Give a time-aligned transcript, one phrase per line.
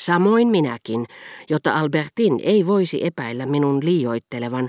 [0.00, 1.06] Samoin minäkin,
[1.50, 4.68] jotta Albertin ei voisi epäillä minun liioittelevan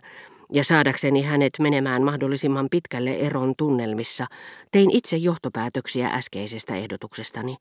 [0.54, 4.26] ja saadakseni hänet menemään mahdollisimman pitkälle eron tunnelmissa,
[4.72, 7.56] tein itse johtopäätöksiä äskeisestä ehdotuksestani.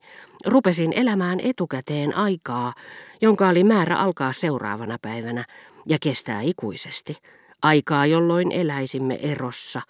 [0.45, 2.73] Rupesin elämään etukäteen aikaa,
[3.21, 5.45] jonka oli määrä alkaa seuraavana päivänä
[5.85, 7.15] ja kestää ikuisesti.
[7.61, 9.81] Aikaa, jolloin eläisimme erossa,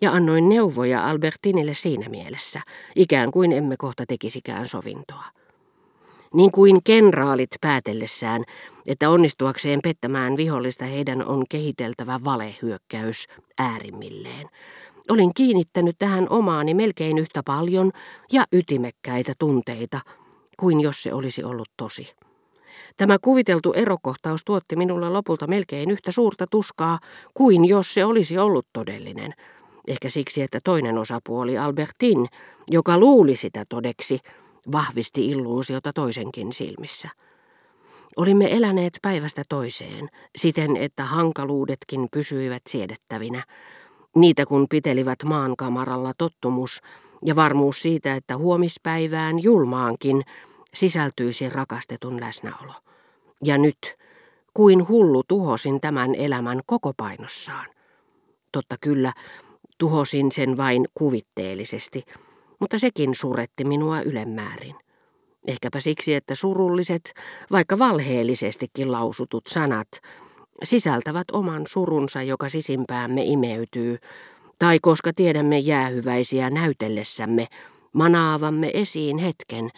[0.00, 2.60] ja annoin neuvoja Albertinille siinä mielessä,
[2.96, 5.39] ikään kuin emme kohta tekisikään sovintoa
[6.34, 8.44] niin kuin kenraalit päätellessään,
[8.86, 13.26] että onnistuakseen pettämään vihollista heidän on kehiteltävä valehyökkäys
[13.58, 14.46] äärimmilleen.
[15.08, 17.92] Olin kiinnittänyt tähän omaani melkein yhtä paljon
[18.32, 20.00] ja ytimekkäitä tunteita
[20.56, 22.12] kuin jos se olisi ollut tosi.
[22.96, 26.98] Tämä kuviteltu erokohtaus tuotti minulle lopulta melkein yhtä suurta tuskaa
[27.34, 29.34] kuin jos se olisi ollut todellinen.
[29.88, 32.26] Ehkä siksi, että toinen osapuoli Albertin,
[32.70, 34.18] joka luuli sitä todeksi,
[34.72, 37.08] vahvisti illuusiota toisenkin silmissä.
[38.16, 43.42] Olimme eläneet päivästä toiseen, siten että hankaluudetkin pysyivät siedettävinä.
[44.16, 46.80] Niitä kun pitelivät maankamaralla tottumus
[47.24, 50.22] ja varmuus siitä, että huomispäivään julmaankin
[50.74, 52.72] sisältyisi rakastetun läsnäolo.
[53.44, 53.96] Ja nyt,
[54.54, 57.66] kuin hullu tuhosin tämän elämän koko painossaan.
[58.52, 59.12] Totta kyllä,
[59.78, 62.04] tuhosin sen vain kuvitteellisesti–
[62.60, 64.74] mutta sekin suretti minua ylemmäärin.
[65.46, 67.12] Ehkäpä siksi, että surulliset,
[67.50, 69.88] vaikka valheellisestikin lausutut sanat,
[70.64, 73.98] sisältävät oman surunsa, joka sisimpäämme imeytyy,
[74.58, 77.46] tai koska tiedämme jäähyväisiä näytellessämme,
[77.92, 79.70] manaavamme esiin hetken,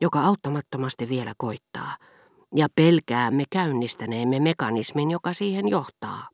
[0.00, 1.96] joka auttamattomasti vielä koittaa,
[2.54, 6.28] ja pelkäämme käynnistäneemme mekanismin, joka siihen johtaa.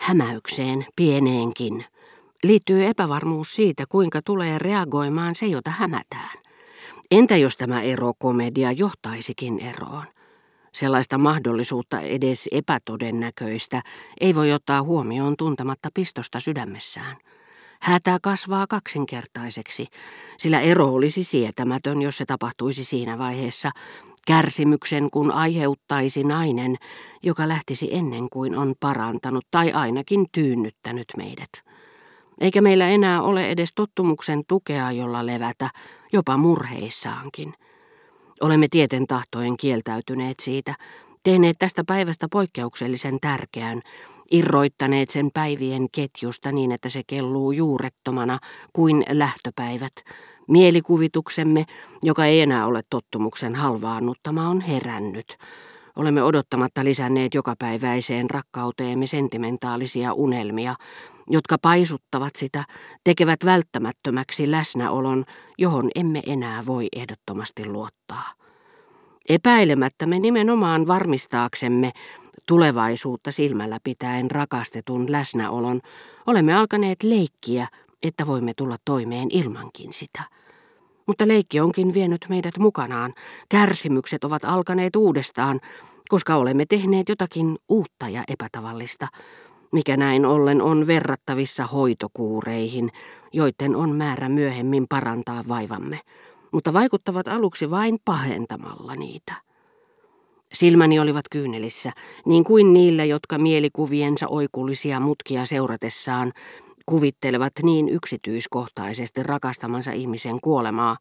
[0.00, 1.84] Hämäykseen pieneenkin,
[2.44, 6.38] liittyy epävarmuus siitä, kuinka tulee reagoimaan se, jota hämätään.
[7.10, 10.04] Entä jos tämä erokomedia johtaisikin eroon?
[10.72, 13.82] Sellaista mahdollisuutta edes epätodennäköistä
[14.20, 17.16] ei voi ottaa huomioon tuntematta pistosta sydämessään.
[17.80, 19.86] Hätä kasvaa kaksinkertaiseksi,
[20.38, 23.70] sillä ero olisi sietämätön, jos se tapahtuisi siinä vaiheessa,
[24.26, 26.76] kärsimyksen kun aiheuttaisi nainen,
[27.22, 31.71] joka lähtisi ennen kuin on parantanut tai ainakin tyynnyttänyt meidät
[32.40, 35.70] eikä meillä enää ole edes tottumuksen tukea, jolla levätä,
[36.12, 37.54] jopa murheissaankin.
[38.40, 40.74] Olemme tieten tahtojen kieltäytyneet siitä,
[41.22, 43.82] tehneet tästä päivästä poikkeuksellisen tärkeän,
[44.30, 48.38] irroittaneet sen päivien ketjusta niin, että se kelluu juurettomana
[48.72, 49.92] kuin lähtöpäivät.
[50.48, 51.64] Mielikuvituksemme,
[52.02, 55.36] joka ei enää ole tottumuksen halvaannuttama, on herännyt.
[55.96, 60.74] Olemme odottamatta lisänneet jokapäiväiseen rakkauteemme sentimentaalisia unelmia,
[61.30, 62.64] jotka paisuttavat sitä,
[63.04, 65.24] tekevät välttämättömäksi läsnäolon,
[65.58, 68.32] johon emme enää voi ehdottomasti luottaa.
[69.28, 71.92] Epäilemättä me nimenomaan varmistaaksemme
[72.46, 75.80] tulevaisuutta silmällä pitäen rakastetun läsnäolon,
[76.26, 77.68] olemme alkaneet leikkiä,
[78.02, 80.22] että voimme tulla toimeen ilmankin sitä.
[81.06, 83.14] Mutta leikki onkin vienyt meidät mukanaan.
[83.48, 85.60] Kärsimykset ovat alkaneet uudestaan,
[86.08, 89.08] koska olemme tehneet jotakin uutta ja epätavallista,
[89.72, 92.92] mikä näin ollen on verrattavissa hoitokuureihin,
[93.32, 96.00] joiden on määrä myöhemmin parantaa vaivamme,
[96.52, 99.34] mutta vaikuttavat aluksi vain pahentamalla niitä.
[100.52, 101.92] Silmäni olivat kyynelissä,
[102.26, 106.32] niin kuin niillä, jotka mielikuviensa oikullisia mutkia seuratessaan
[106.86, 110.96] kuvittelevat niin yksityiskohtaisesti rakastamansa ihmisen kuolemaa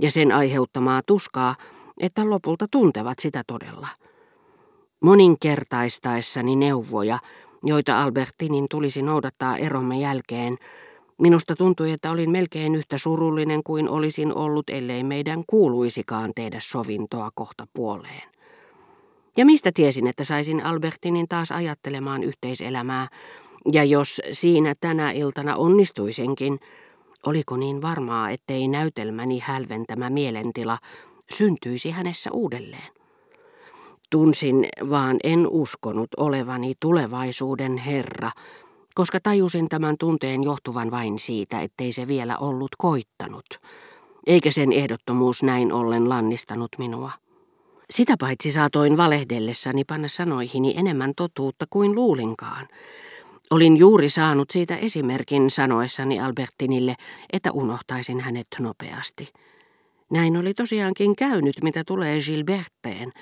[0.00, 1.54] ja sen aiheuttamaa tuskaa,
[2.00, 3.88] että lopulta tuntevat sitä todella.
[5.02, 7.18] Moninkertaistaessani neuvoja,
[7.64, 10.56] joita Albertinin tulisi noudattaa eromme jälkeen,
[11.18, 17.30] minusta tuntui, että olin melkein yhtä surullinen kuin olisin ollut, ellei meidän kuuluisikaan tehdä sovintoa
[17.34, 18.22] kohta puoleen.
[19.36, 23.08] Ja mistä tiesin, että saisin Albertinin taas ajattelemaan yhteiselämää,
[23.72, 26.60] ja jos siinä tänä iltana onnistuisenkin,
[27.26, 30.78] oliko niin varmaa, ettei näytelmäni hälventämä mielentila
[31.34, 33.03] syntyisi hänessä uudelleen?
[34.14, 38.30] Tunsin, vaan en uskonut olevani tulevaisuuden herra,
[38.94, 43.44] koska tajusin tämän tunteen johtuvan vain siitä, ettei se vielä ollut koittanut,
[44.26, 47.10] eikä sen ehdottomuus näin ollen lannistanut minua.
[47.90, 52.68] Sitä paitsi saatoin valehdellessani panna sanoihini enemmän totuutta kuin luulinkaan.
[53.50, 56.94] Olin juuri saanut siitä esimerkin sanoessani Albertinille,
[57.32, 59.32] että unohtaisin hänet nopeasti.
[60.10, 63.12] Näin oli tosiaankin käynyt, mitä tulee Gilberteen,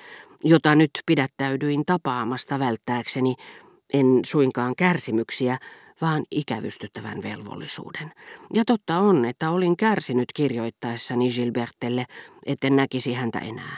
[0.43, 3.35] jota nyt pidättäydyin tapaamasta välttääkseni,
[3.93, 5.57] en suinkaan kärsimyksiä,
[6.01, 8.11] vaan ikävystyttävän velvollisuuden.
[8.53, 12.05] Ja totta on, että olin kärsinyt kirjoittaessani Gilbertelle,
[12.45, 13.77] etten näkisi häntä enää.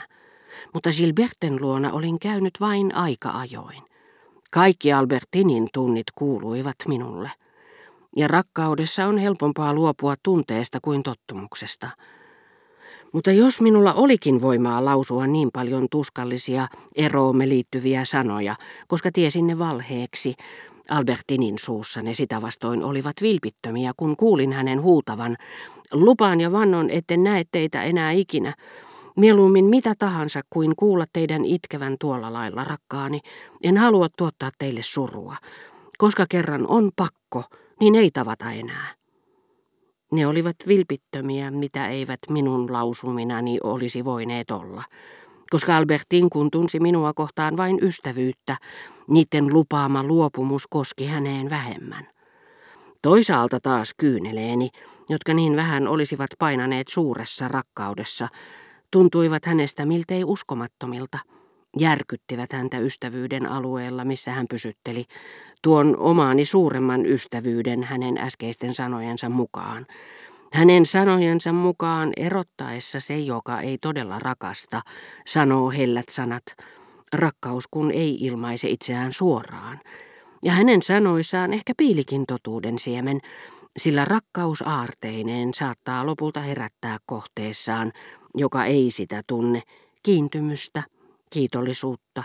[0.74, 3.82] mutta Gilberten luona olin käynyt vain aika ajoin.
[4.50, 7.30] Kaikki Albertinin tunnit kuuluivat minulle.
[8.16, 11.90] Ja rakkaudessa on helpompaa luopua tunteesta kuin tottumuksesta.
[13.16, 16.66] Mutta jos minulla olikin voimaa lausua niin paljon tuskallisia
[16.96, 18.56] eroomme liittyviä sanoja,
[18.88, 20.34] koska tiesin ne valheeksi,
[20.90, 25.36] Albertinin suussa ne sitä vastoin olivat vilpittömiä, kun kuulin hänen huutavan,
[25.92, 28.52] lupaan ja vannon, etten näe teitä enää ikinä,
[29.16, 33.20] Mieluummin mitä tahansa kuin kuulla teidän itkevän tuolla lailla, rakkaani.
[33.62, 35.36] En halua tuottaa teille surua.
[35.98, 37.44] Koska kerran on pakko,
[37.80, 38.95] niin ei tavata enää.
[40.12, 44.82] Ne olivat vilpittömiä, mitä eivät minun lausuminani olisi voineet olla.
[45.50, 48.56] Koska Albertin kun tunsi minua kohtaan vain ystävyyttä,
[49.08, 52.06] niiden lupaama luopumus koski häneen vähemmän.
[53.02, 54.70] Toisaalta taas kyyneleeni,
[55.08, 58.28] jotka niin vähän olisivat painaneet suuressa rakkaudessa,
[58.90, 61.18] tuntuivat hänestä miltei uskomattomilta.
[61.78, 65.04] Järkyttivät häntä ystävyyden alueella, missä hän pysytteli,
[65.62, 69.86] tuon omaani suuremman ystävyyden hänen äskeisten sanojensa mukaan.
[70.52, 74.80] Hänen sanojensa mukaan erottaessa se, joka ei todella rakasta,
[75.26, 76.44] sanoo hellät sanat,
[77.12, 79.80] rakkaus kun ei ilmaise itseään suoraan.
[80.44, 83.20] Ja hänen sanoissaan ehkä piilikin totuuden siemen,
[83.76, 87.92] sillä rakkaus aarteineen saattaa lopulta herättää kohteessaan
[88.36, 89.62] joka ei sitä tunne,
[90.02, 90.82] kiintymystä,
[91.30, 92.22] kiitollisuutta,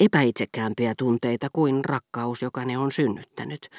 [0.00, 3.70] epäitsekäämpiä tunteita kuin rakkaus, joka ne on synnyttänyt.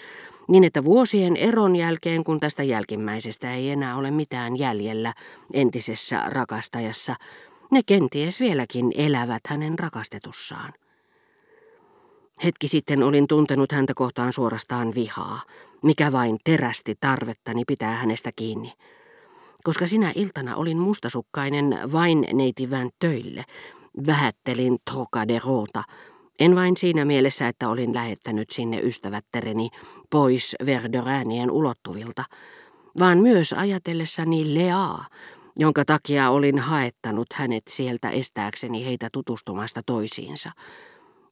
[0.48, 5.14] Niin että vuosien eron jälkeen, kun tästä jälkimmäisestä ei enää ole mitään jäljellä
[5.54, 7.16] entisessä rakastajassa,
[7.72, 10.74] ne kenties vieläkin elävät hänen rakastetussaan.
[12.44, 15.42] Hetki sitten olin tuntenut häntä kohtaan suorastaan vihaa,
[15.84, 18.74] mikä vain terästi tarvettani pitää hänestä kiinni.
[19.64, 23.44] Koska sinä iltana olin mustasukkainen vain neitivän töille,
[24.08, 25.84] vähättelin Trocaderota,
[26.40, 29.70] en vain siinä mielessä, että olin lähettänyt sinne ystävättäreni
[30.10, 32.24] pois Verderäänien ulottuvilta,
[33.00, 35.06] vaan myös ajatellessani Leaa,
[35.60, 40.52] jonka takia olin haettanut hänet sieltä estääkseni heitä tutustumasta toisiinsa.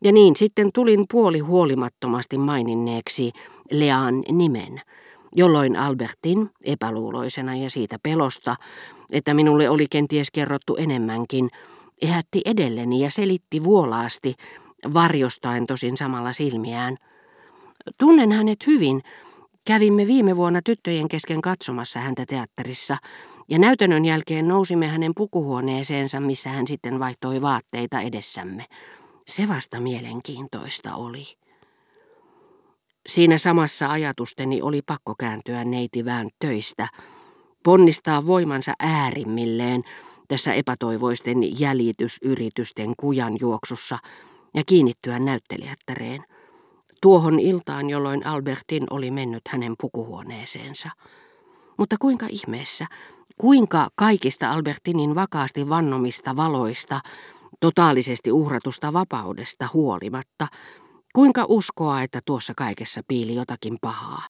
[0.03, 3.31] Ja niin sitten tulin puoli huolimattomasti maininneeksi
[3.71, 4.81] Lean nimen–
[5.35, 8.55] jolloin Albertin, epäluuloisena ja siitä pelosta,
[9.11, 11.49] että minulle oli kenties kerrottu enemmänkin,
[12.03, 14.35] ehätti edelleni ja selitti vuolaasti,
[14.93, 16.97] varjostaen tosin samalla silmiään.
[17.99, 19.01] Tunnen hänet hyvin.
[19.65, 22.97] Kävimme viime vuonna tyttöjen kesken katsomassa häntä teatterissa,
[23.49, 28.65] ja näytännön jälkeen nousimme hänen pukuhuoneeseensa, missä hän sitten vaihtoi vaatteita edessämme.
[29.25, 31.25] Se vasta mielenkiintoista oli.
[33.07, 36.87] Siinä samassa ajatusteni oli pakko kääntyä neitivään töistä,
[37.63, 39.83] ponnistaa voimansa äärimmilleen
[40.27, 43.97] tässä epätoivoisten jäljitysyritysten kujan juoksussa
[44.53, 46.23] ja kiinnittyä näyttelijättäreen.
[47.01, 50.89] Tuohon iltaan, jolloin Albertin oli mennyt hänen pukuhuoneeseensa.
[51.77, 52.85] Mutta kuinka ihmeessä,
[53.37, 56.99] kuinka kaikista Albertinin vakaasti vannomista valoista,
[57.59, 60.47] totaalisesti uhratusta vapaudesta huolimatta,
[61.13, 64.21] Kuinka uskoa, että tuossa kaikessa piili jotakin pahaa?